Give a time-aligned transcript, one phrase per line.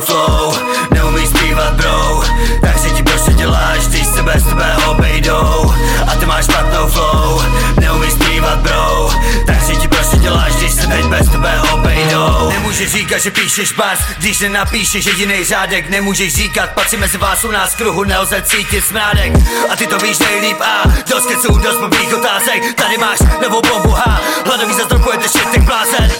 [0.00, 0.54] flow
[0.90, 2.22] Neumíš zpívat bro.
[2.60, 5.74] Takže ti prostě děláš, když se bez tebe obejdou.
[6.06, 7.42] A ty máš špatnou flow
[7.80, 9.10] Neumíš zpívat bro.
[9.46, 12.48] Takže ti prostě děláš, když se teď bez tebe obejdou.
[12.48, 15.90] Nemůžeš říkat, že píšeš bas Když nenapíšeš jediný řádek.
[15.90, 19.32] Nemůžeš říkat, patří mezi vás u nás kruhu Nelze cítit smrádek.
[19.70, 22.74] A ty to víš nejlíp a dost keců, dost blbých otázek.
[22.74, 26.10] Tady máš novou bombu ha Hladový zastrokujete shit, tak blázen.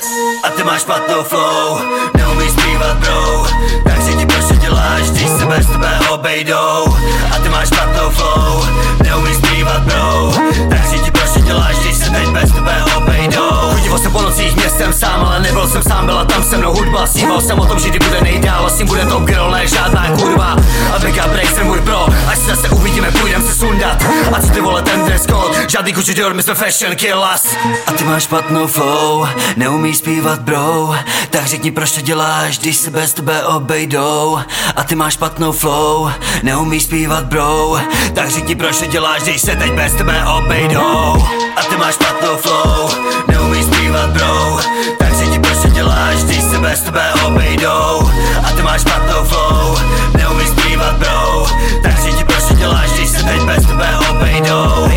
[0.44, 1.80] A ty máš špatnou flow
[6.44, 6.96] obejdou
[7.30, 8.64] A ty máš špatnou flow
[9.02, 10.32] Neumíš zpívat bro.
[10.68, 13.50] Takže ti prostě děláš, když se teď bez tebe obejdou.
[13.72, 17.06] Chodil jsem po nocích městem sám, ale nebyl jsem sám, byla tam se mnou hudba.
[17.06, 20.56] Sníval jsem o tom, že kdy bude nejdál, tím bude top girl, ne žádná kurva.
[20.94, 24.04] A Big Break jsem můj pro, až se zase uvidíme, půjdem se sundat.
[24.36, 25.03] A co ty vole ten
[25.70, 27.46] žádný dior, my jsme fashion killers.
[27.86, 30.94] A ty máš špatnou flow, neumíš zpívat bro.
[31.30, 34.38] Tak řekni proč to děláš, když se bez tebe obejdou.
[34.76, 36.10] A ty máš špatnou flow,
[36.42, 37.76] neumíš zpívat bro.
[38.14, 41.26] Tak řekni proč to děláš, když se teď bez tebe obejdou.
[41.56, 42.90] A ty máš špatnou flow,
[43.28, 44.43] neumíš zpívat bro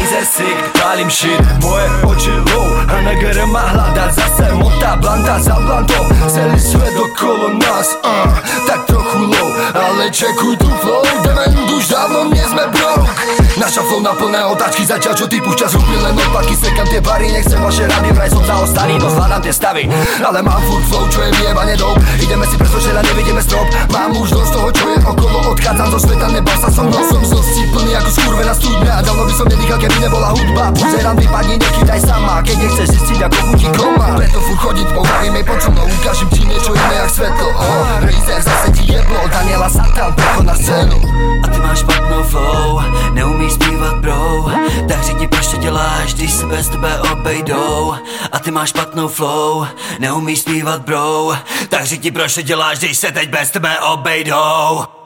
[0.07, 5.59] Nejzer sick, pálím shit, moje oči low A negere má hľadať zase mota blanta za
[5.59, 6.07] blantou.
[6.31, 8.31] Celý svet okolo nás, uh,
[8.63, 13.11] tak trochu low Ale čekuj tu flow, jdeme už dávno nie sme broke
[13.57, 17.27] Naša flow na plné otáčky, zatiaľ čo ty púšťaš úplne len odpadky Sekam tie bary,
[17.33, 19.83] nechcem vaše rady, vraj som zaostalý, no zvládam tie stavy.
[20.21, 21.97] Ale mám furt flow, čo je vyjebane dope.
[22.21, 23.65] Ideme si presočeľa, nevidíme strop
[25.99, 29.77] sveta, nebal sa som mnou Som zlosti plný ako skurvená studňa Dávno by som nedýchal,
[29.81, 30.63] keby nebola hudba.
[30.73, 32.41] Pozerám, vypadni, nechytaj sama.
[32.41, 35.85] Keď nechceš zistiť, ako chutí koma Preto furt chodiť po hlavy, pod so mnou.
[35.85, 37.49] Ukážem ti niečo iné, jak svetlo.
[37.53, 40.97] Oh, Razer, zase ti jeblo, Daniela Satan, prichod na scénu.
[41.43, 42.81] A ty máš špatnou flow,
[43.13, 44.45] neumíš zpívat bro
[44.87, 47.93] Tak řekni proč to děláš, když se bez tebe obejdou.
[48.31, 49.67] A ty máš špatnou flow,
[49.99, 51.31] neumíš zpívat bro
[51.69, 54.96] Tak řekni proč to děláš, když se teď bez tebe obejdou